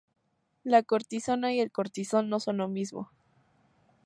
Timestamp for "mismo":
2.67-3.11